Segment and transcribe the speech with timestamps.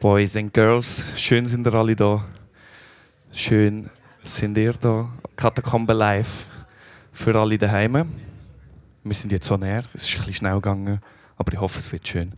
[0.00, 2.24] Boys and Girls, schön sind ihr alle da.
[3.32, 3.90] Schön
[4.22, 5.08] sind ihr da.
[5.34, 6.46] Katakombe live
[7.10, 8.06] für alle daheim.
[9.02, 11.00] Wir sind jetzt so näher, es ist ein bisschen schnell gegangen,
[11.36, 12.32] aber ich hoffe, es wird schön.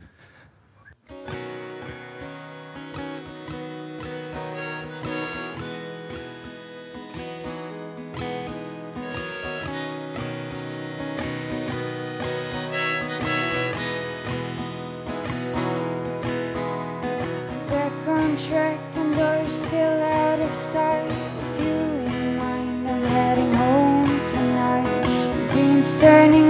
[26.00, 26.49] The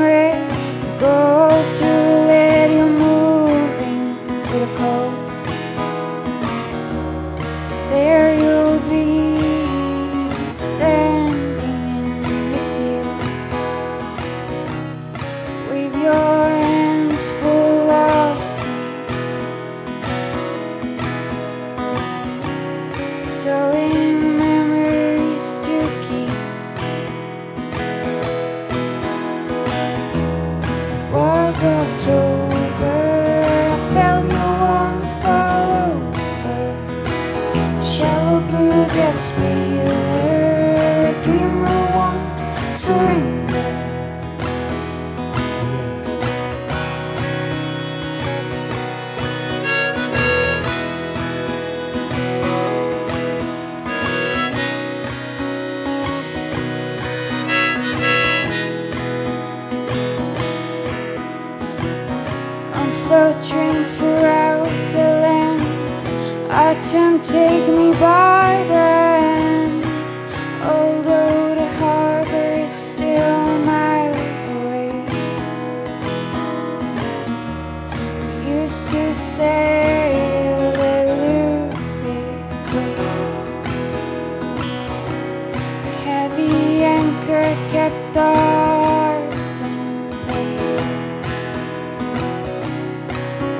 [88.20, 90.90] hearts in place.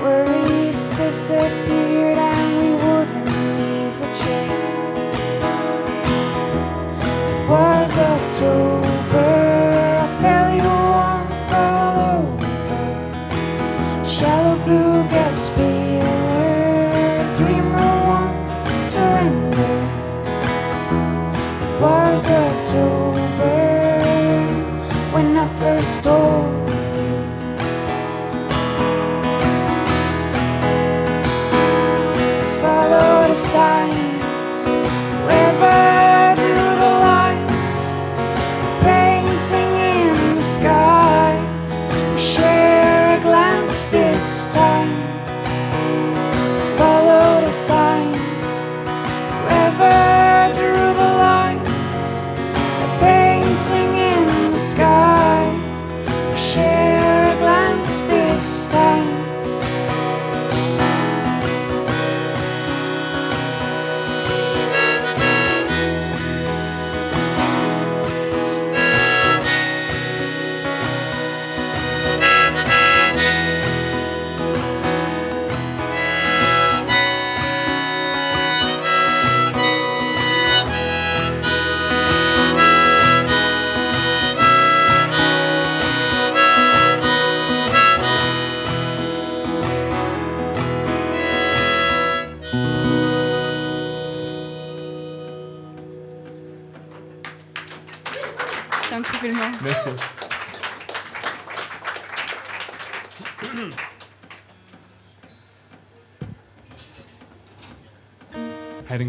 [0.03, 1.90] Worries disappeared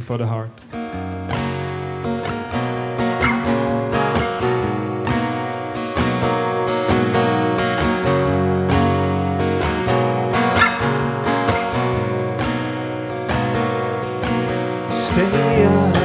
[0.01, 0.49] For the heart.
[14.89, 15.95] Stay up,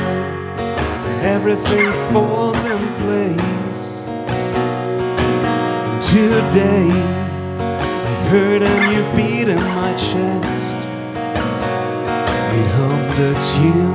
[1.22, 4.04] everything falls in place.
[6.06, 6.90] Today,
[7.58, 10.76] I heard a new beat in my chest.
[12.76, 13.94] Hummed a tune,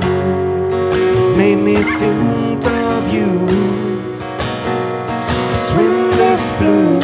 [1.36, 3.46] made me think of you.
[5.48, 7.00] This wind is blue,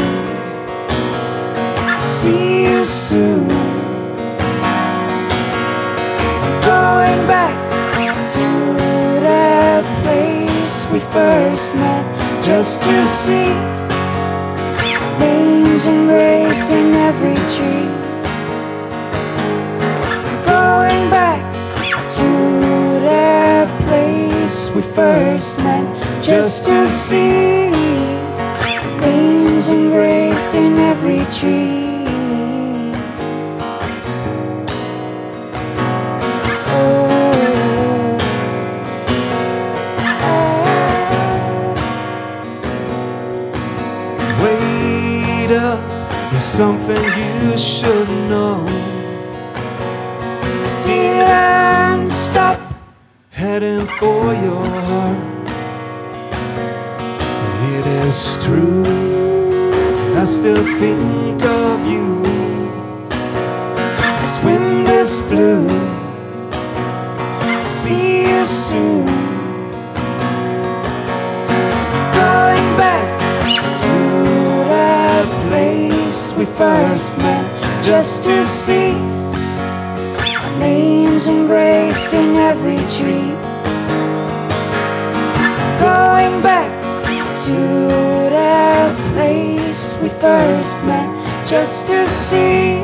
[2.03, 3.49] see you soon.
[6.69, 7.57] going back
[8.35, 8.47] to
[9.29, 12.05] the place we first met
[12.43, 13.55] just to see
[15.19, 18.08] names engraved in every tree.
[24.49, 25.85] Place we first met,
[26.23, 27.71] just to see
[29.01, 32.95] names engraved in every tree.
[36.67, 38.19] Oh,
[40.01, 40.49] ah.
[44.43, 45.81] Wait up,
[46.31, 47.05] there's something
[47.43, 48.78] you should know.
[53.49, 55.49] Heading for your heart.
[57.73, 58.85] It is true.
[60.21, 62.25] I still think of you.
[64.21, 65.67] Swim this blue.
[67.63, 69.07] See you soon.
[72.21, 73.09] Going back
[73.85, 73.95] to
[74.75, 79.18] that place we first met, just to see
[80.59, 83.33] names engraved in every tree.
[85.79, 86.71] Going back
[87.45, 87.59] to
[88.31, 91.09] that place we first met,
[91.47, 92.81] just to see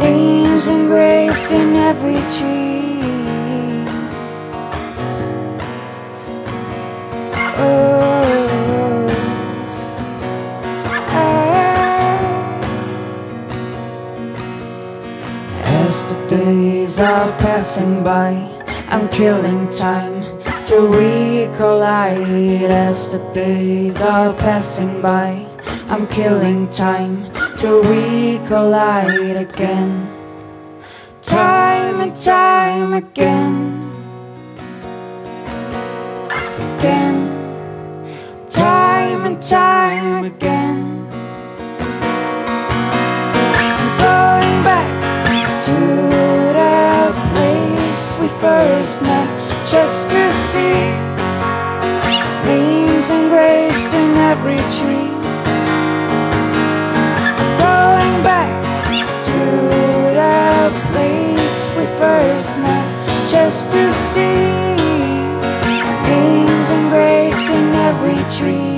[0.00, 2.66] names engraved in every tree.
[7.58, 7.95] Oh,
[16.28, 18.30] days are passing by,
[18.88, 20.22] I'm killing time
[20.64, 22.68] to recollide.
[22.68, 25.46] As the days are passing by,
[25.88, 27.24] I'm killing time
[27.58, 30.12] to recollide again.
[31.22, 32.92] Time and time.
[32.92, 33.55] Again.
[48.66, 49.28] First met,
[49.64, 50.78] just to see
[52.44, 55.10] names engraved in every tree.
[57.66, 58.54] Going back
[59.30, 59.40] to
[60.20, 62.88] the place we first met,
[63.28, 64.50] just to see
[66.10, 68.75] names engraved in every tree.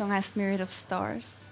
[0.00, 1.42] Song has Myriad of Stars.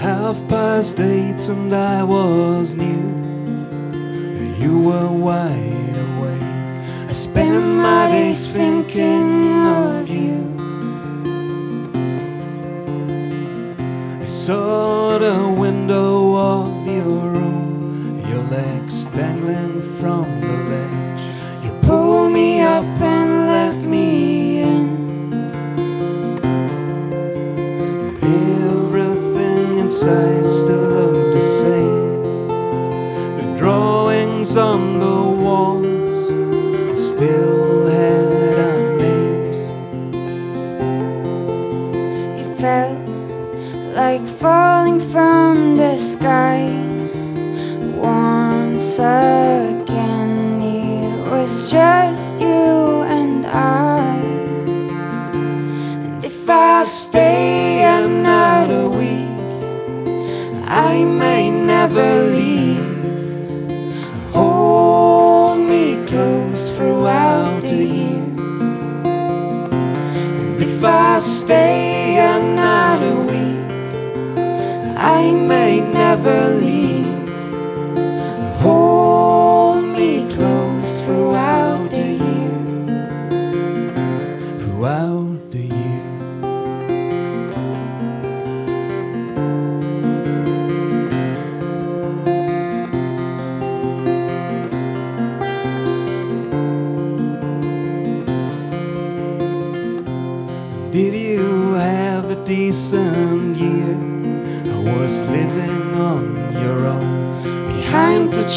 [0.00, 2.98] Half past eight and I was new.
[4.58, 5.69] You were awake.
[7.10, 10.38] I spend my days thinking of you.
[14.22, 16.09] I saw the window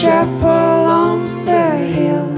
[0.04, 2.30] chapel on the hill.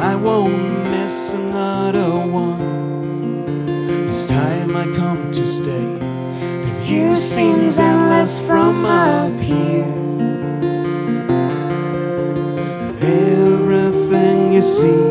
[0.00, 3.66] I won't miss another one.
[4.06, 5.88] This time I come to stay.
[6.64, 9.92] The view seems endless from up here.
[13.02, 15.03] Everything you see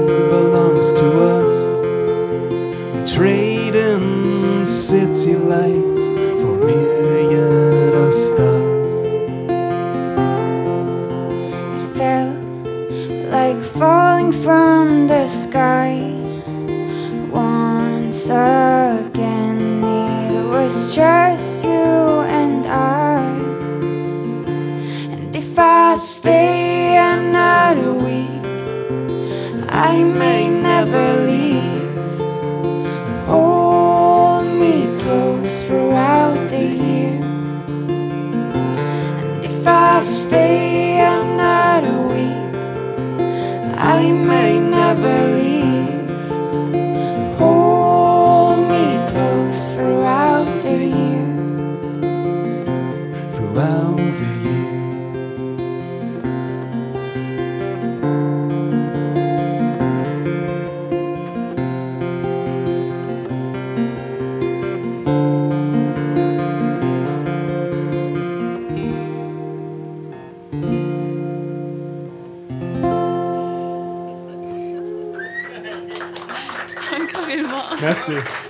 [77.93, 78.42] Merci.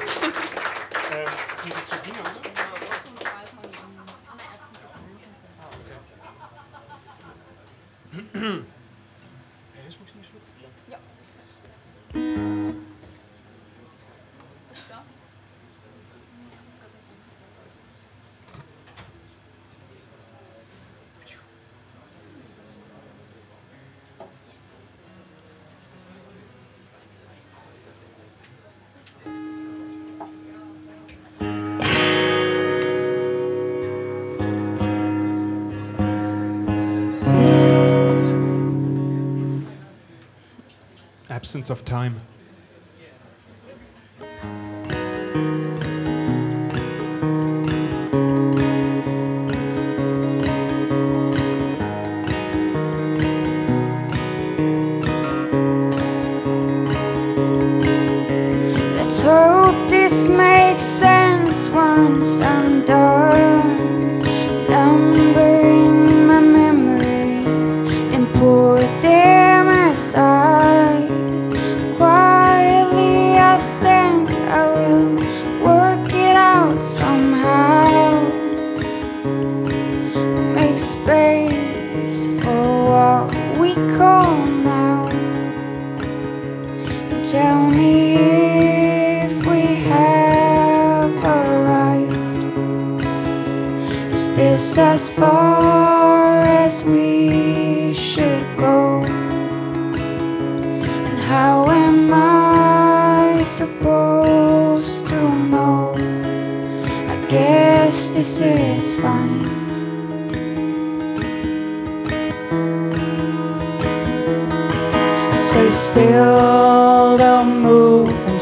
[41.54, 42.33] Of time.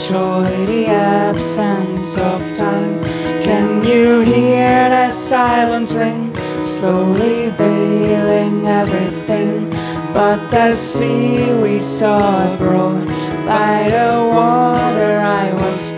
[0.01, 2.99] Enjoy the absence of time.
[3.43, 9.69] Can you hear the silence ring, slowly veiling everything?
[10.11, 13.05] But the sea we saw abroad
[13.45, 15.93] by the water I was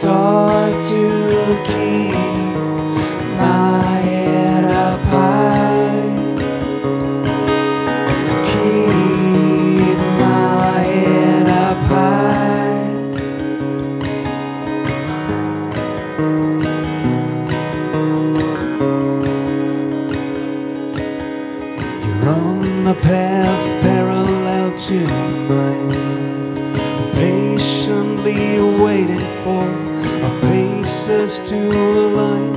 [31.53, 32.55] to align.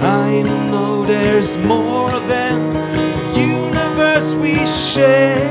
[0.00, 2.56] I know there's more than
[3.16, 5.42] the universe we share,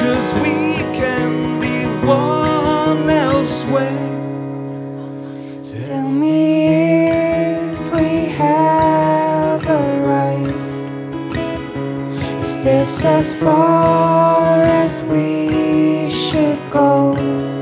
[0.00, 0.56] cause we
[1.00, 4.10] can be one elsewhere.
[5.82, 8.08] Tell me if we
[8.42, 10.54] have arrived.
[12.44, 17.61] Is this as far as we should go?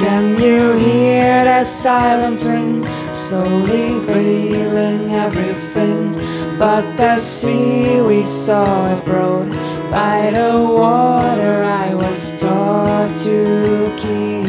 [0.00, 2.86] Can you hear the silence ring?
[3.12, 6.14] Slowly veiling everything.
[6.58, 9.50] But the sea we saw abroad.
[9.90, 14.39] By the water I was taught to keep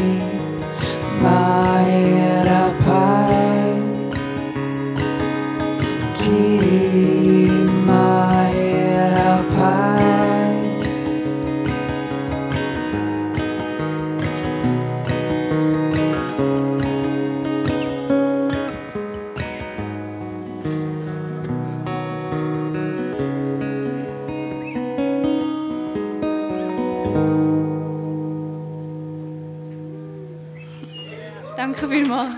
[31.56, 32.34] Danke vielmals.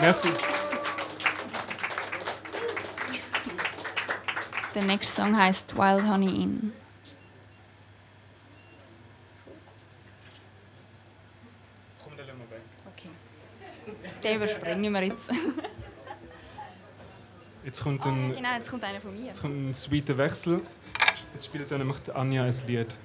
[0.00, 0.28] Merci.
[4.74, 6.72] Der nächste Song heißt Wild Honey Inn.
[12.02, 12.62] Komm, dann lassen wir weg.
[12.92, 13.10] Okay.
[14.22, 15.30] Den überspringen wir jetzt.
[17.64, 19.28] Jetzt kommt ein, genau, jetzt kommt einer von mir.
[19.28, 20.60] jetzt kommt ein sweeter Wechsel.
[21.32, 22.98] Jetzt spielt dann nämlich Anja ein Lied.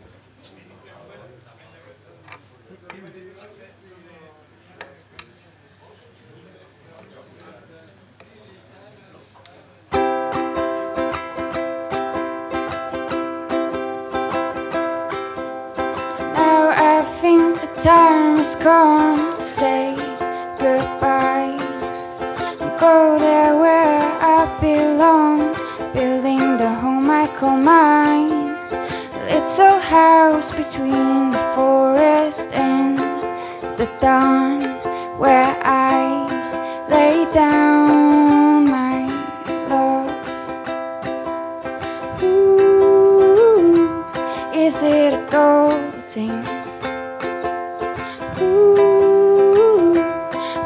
[44.79, 46.39] Is it adulting?
[48.39, 49.93] Ooh,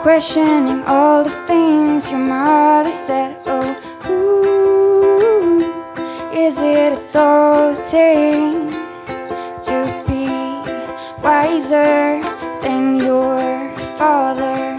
[0.02, 3.36] questioning all the things your mother said.
[3.48, 3.74] Oh,
[4.12, 5.62] ooh,
[6.32, 8.70] is it adulting
[9.68, 10.28] to be
[11.24, 12.22] wiser
[12.62, 14.78] than your father?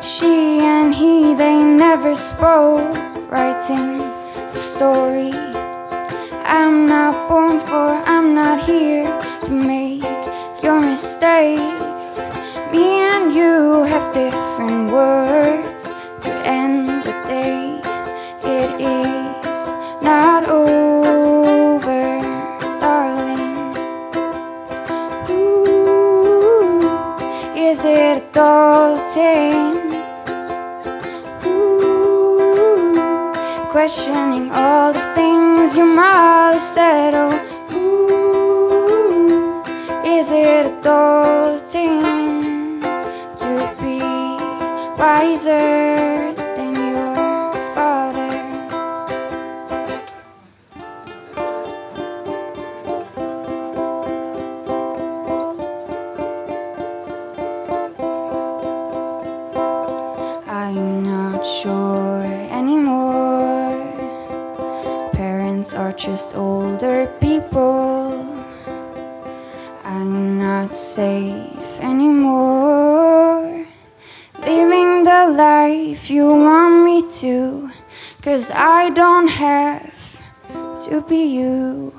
[0.00, 2.96] She and he, they never spoke,
[3.30, 3.98] writing
[4.52, 5.43] the story.
[10.94, 11.00] Your
[45.04, 46.43] wiser
[78.34, 80.20] Cause I don't have
[80.86, 81.92] to be you.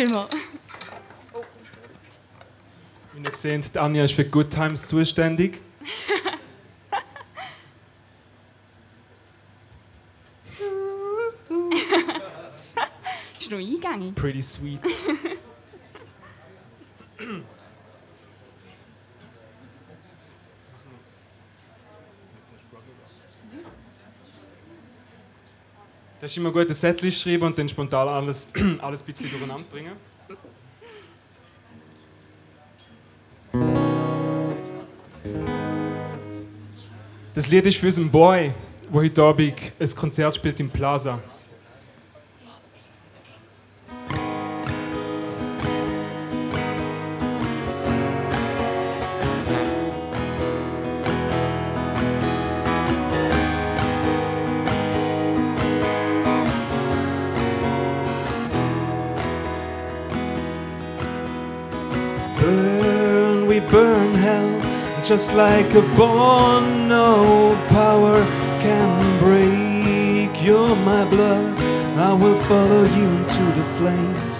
[0.00, 0.30] Vielmals.
[3.14, 5.60] Wie ihr seht, die Anja ist für Good Times zuständig.
[13.40, 14.14] Ist noch eingängig.
[14.14, 14.80] Pretty sweet.
[26.30, 28.48] ist immer gut, eine Setlist schreiben und dann spontan alles,
[28.80, 29.92] alles ein bisschen durcheinander bringen.
[37.34, 38.52] Das Lied ist für unseren Boy,
[38.92, 41.20] der heute Abend ein Konzert spielt im Plaza.
[62.40, 64.60] Burn, we burn hell
[65.02, 66.88] just like a bond.
[66.88, 68.22] No power
[68.60, 70.42] can break.
[70.42, 71.58] You're my blood.
[71.98, 74.36] I will follow you into the flames.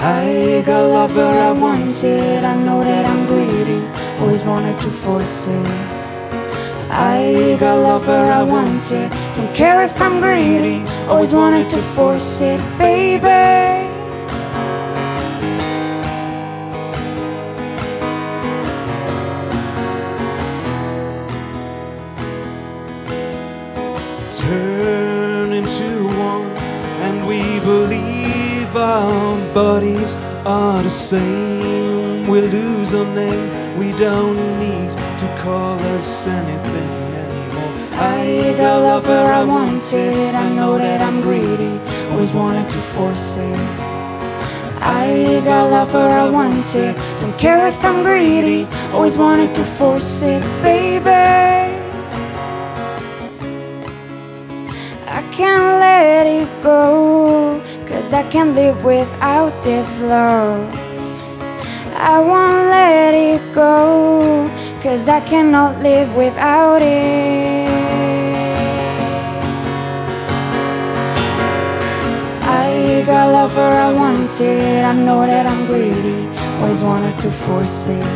[0.00, 2.44] I got lover I wanted.
[2.44, 3.84] I know that I'm greedy.
[4.20, 5.66] Always wanted to force it.
[6.90, 9.10] I got lover I wanted.
[9.34, 10.86] Don't care if I'm greedy.
[11.08, 13.77] Always wanted to force it, baby.
[31.08, 32.26] Same.
[32.26, 37.72] We lose our name, we don't need to call us anything anymore.
[37.94, 40.34] I got lover I wanted.
[40.34, 41.80] I know that I'm greedy.
[42.10, 43.68] Always wanted to force it.
[44.82, 46.94] I got lover I wanted.
[47.20, 48.66] Don't care if I'm greedy.
[48.92, 51.08] Always wanted to force it, baby.
[55.18, 57.62] I can't let it go.
[57.86, 60.87] Cause I can't live without this love.
[62.00, 64.48] I won't let it go.
[64.80, 67.68] Cause I cannot live without it.
[72.44, 74.84] I got lover I wanted.
[74.84, 76.28] I know that I'm greedy.
[76.60, 78.06] Always wanted to force it.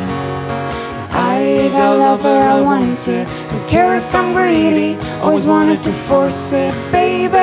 [1.11, 3.27] I got lover I wanted.
[3.49, 4.97] Don't care if I'm greedy.
[5.21, 7.37] Always wanted to force it, baby.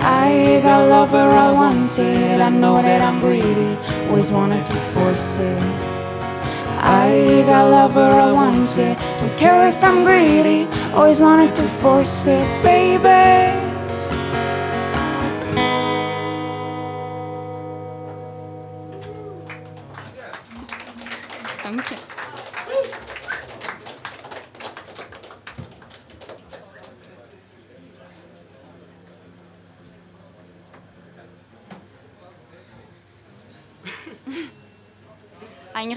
[0.00, 2.40] I got lover I wanted.
[2.40, 3.76] I know that I'm greedy.
[4.08, 5.62] Always wanted to force it.
[6.80, 8.96] I got lover I wanted.
[9.18, 10.66] Don't care if I'm greedy.
[10.94, 13.47] Always wanted to force it, baby.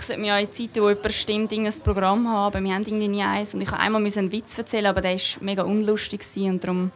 [0.01, 2.81] Eigentlich sollte man ja in Zeiten, wo jemand stimmt, ein Programm haben, aber wir haben
[2.81, 3.53] irgendwie nie eins.
[3.53, 6.91] Und ich musste einmal einen Witz erzählen, aber der war mega unlustig und darum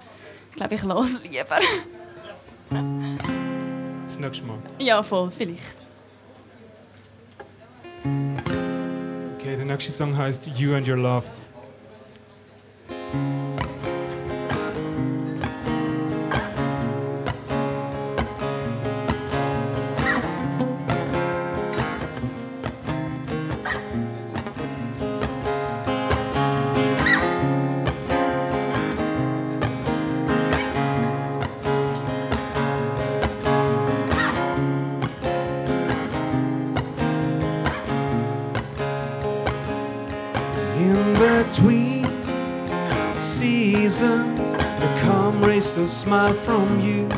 [0.55, 1.59] glaube ich, los lieber.
[4.07, 4.57] Das nächste Mal.
[4.79, 5.77] ja, voll, vielleicht.
[9.37, 11.25] Okay, der nächste Song heißt You and Your Love.
[46.05, 47.09] Smile from you.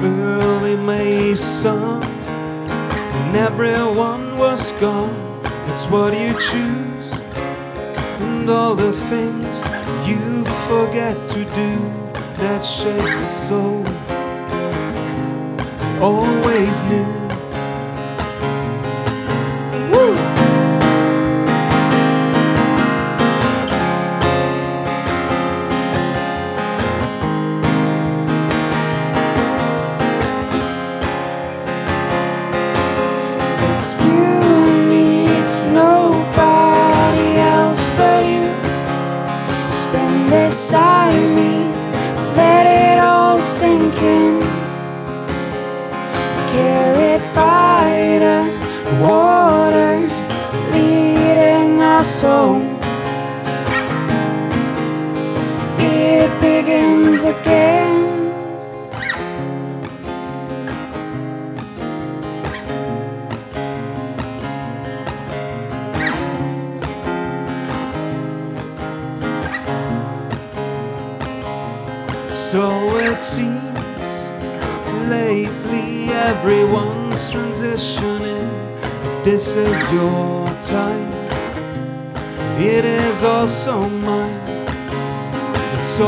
[0.00, 5.40] Early May sun, and everyone was gone.
[5.66, 7.10] It's what you choose,
[8.20, 9.66] and all the things
[10.06, 11.72] you forget to do
[12.38, 13.84] that shape the soul.
[16.00, 17.25] Always knew.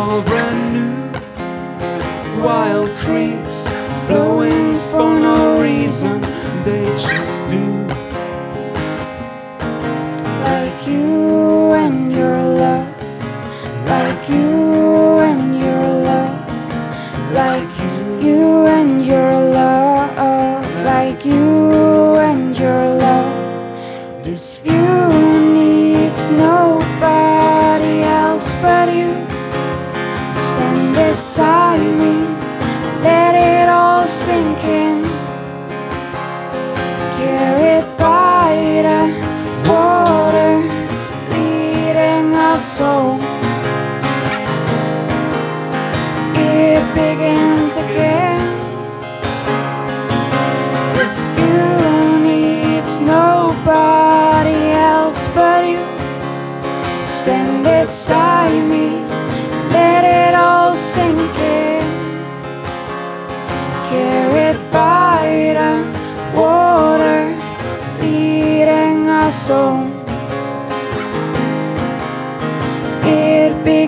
[0.08, 2.42] All brand new.
[2.42, 3.68] Wild creeks
[4.06, 6.22] flowing for no reason,
[6.64, 7.77] they just do.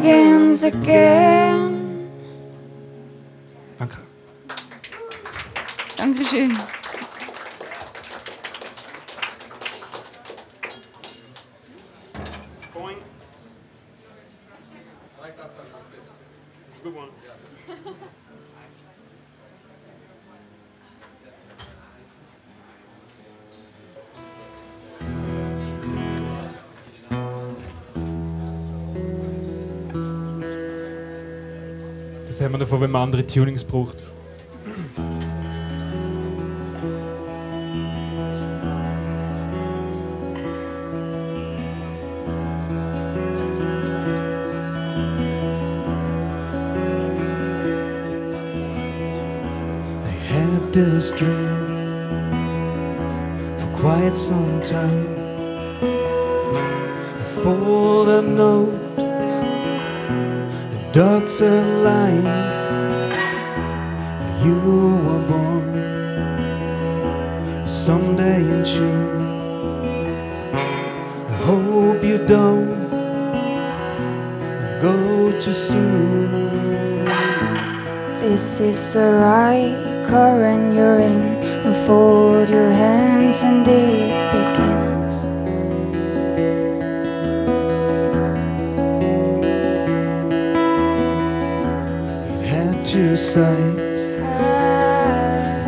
[0.01, 2.09] Begins again.
[3.77, 3.99] Danke.
[5.97, 6.57] Dankeschön.
[32.45, 33.99] Haben wir davon, wenn man andere Tunings braucht.
[50.07, 52.31] I this dream
[53.59, 55.07] for quite some time.
[57.21, 58.90] A folded note, the
[60.93, 62.25] dots align.
[64.45, 64.57] You
[65.05, 65.69] were born
[67.69, 69.21] someday in June.
[70.53, 72.91] I hope you don't
[74.83, 77.05] go too soon.
[78.19, 81.39] This is the right current you're in.
[81.67, 84.70] Unfold your hands and it begins.
[93.21, 94.09] Sides.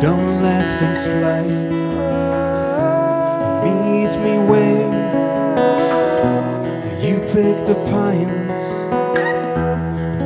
[0.01, 1.69] Don't let things slide.
[3.63, 4.89] Meet me where
[6.99, 8.61] you pick the pines.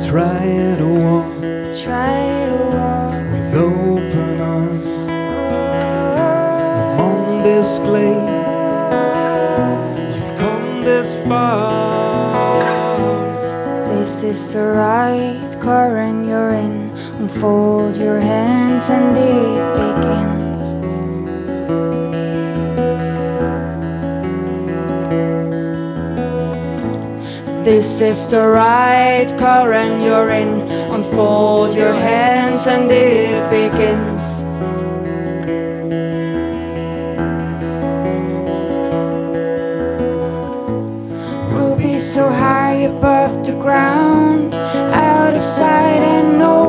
[0.04, 1.38] Try to walk
[1.84, 5.02] Try to walk with open arms
[6.94, 8.28] among this glade.
[10.14, 12.34] You've come this far.
[13.94, 16.87] This is the right current you're in.
[17.30, 20.66] Unfold your hands and it begins.
[27.66, 30.62] This is the right current you're in.
[30.90, 34.42] Unfold your hands and it begins.
[41.52, 46.67] We'll be so high above the ground, out of sight and nowhere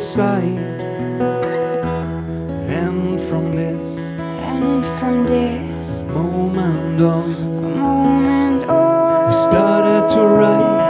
[0.00, 0.56] side.
[2.68, 3.98] And from this
[4.40, 7.34] And from this moment on,
[7.78, 10.80] moment on, we started to write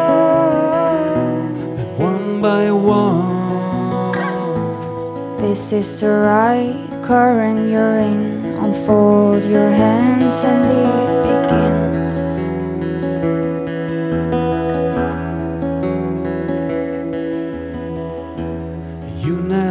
[1.15, 4.15] them one by one.
[5.39, 8.45] This is the right current you're in.
[8.63, 11.80] Unfold your hands and it begins.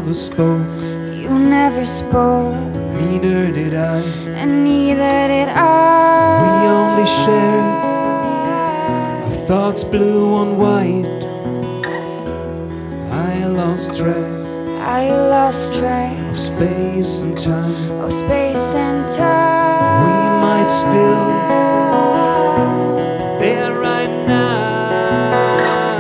[0.09, 0.65] Never spoke,
[1.13, 2.55] You never spoke,
[2.97, 4.01] neither did I.
[4.41, 6.41] and neither did I.
[6.41, 7.77] We only shared
[9.25, 11.05] our thoughts blue on white.
[13.11, 14.25] I lost track
[14.81, 17.91] I lost track of space and time.
[18.01, 20.05] of space and time.
[20.05, 21.25] We might still
[23.37, 25.99] be there right now.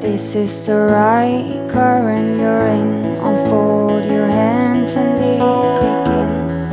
[0.00, 3.11] This is the right current you're in.
[3.32, 5.40] Unfold your hands and it
[5.80, 6.68] begins.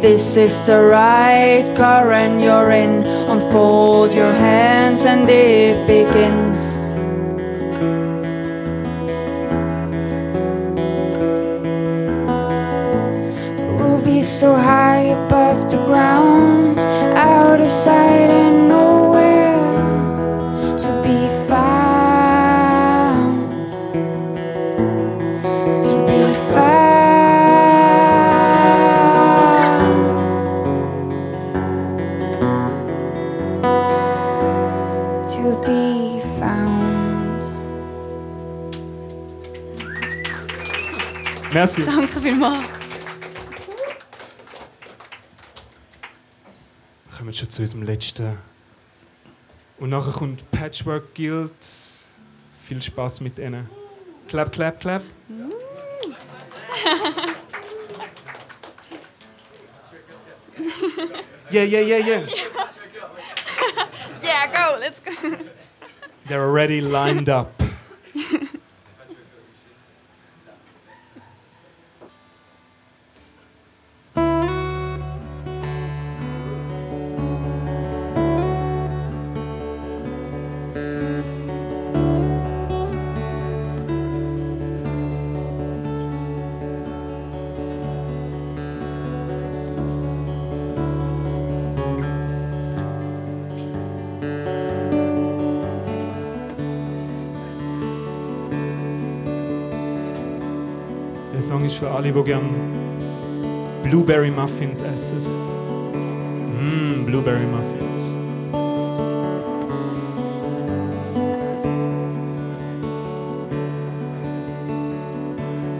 [0.00, 3.04] This is the right current you're in.
[3.04, 6.39] Unfold your hands and it begins.
[41.60, 41.84] Merci.
[41.84, 42.64] Danke vielmals.
[47.04, 48.38] Wir kommen schon zu unserem letzten.
[49.78, 51.52] Und nachher kommt Patchwork Guild.
[52.66, 53.68] Viel Spaß mit ihnen.
[54.28, 55.02] Clap, clap, clap.
[61.50, 62.22] Yeah, yeah, yeah, yeah.
[64.22, 65.12] Yeah, go, let's go.
[66.26, 67.59] They're already lined up.
[101.50, 102.48] Song ist für alle, die gern
[103.82, 105.18] Blueberry Muffins essen.
[106.60, 108.14] Mmm, Blueberry Muffins.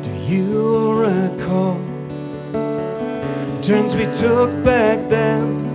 [0.03, 1.77] Do you recall
[3.63, 5.69] turns we took back then?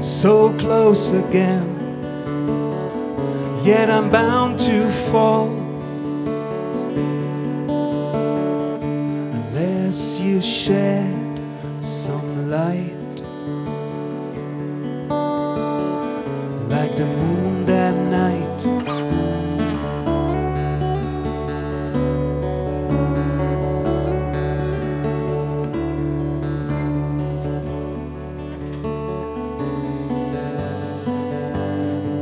[0.00, 1.68] So close again,
[3.62, 5.61] yet I'm bound to fall.
[10.64, 11.40] Shed
[11.80, 13.16] some light
[16.70, 18.62] like the moon that night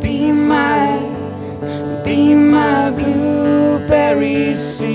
[0.00, 0.96] Be my,
[2.02, 4.89] be my blueberry seed.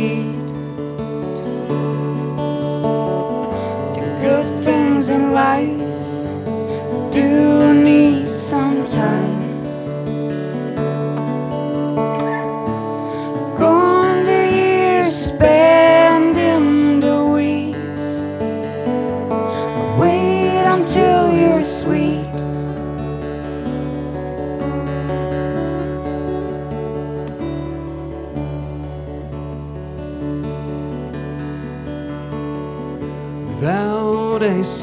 [5.09, 5.77] In life
[7.11, 9.24] do need some time.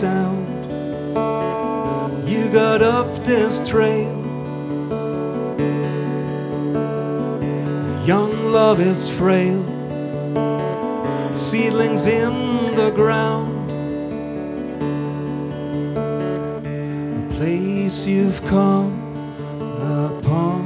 [0.02, 0.64] Sound.
[2.28, 4.10] You got off this trail.
[8.04, 9.62] Young love is frail,
[11.36, 12.34] seedlings in
[12.74, 13.70] the ground.
[15.96, 18.98] A place you've come
[20.02, 20.62] upon,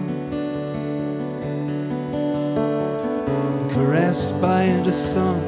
[3.74, 5.45] caressed by the sun.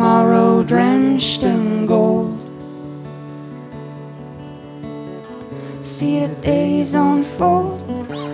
[0.00, 2.40] tomorrow drenched in gold.
[5.82, 8.29] See the days unfold.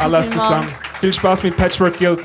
[0.00, 0.68] Alles zusammen.
[1.00, 2.20] Viel Spaß mit Patchwork Guild.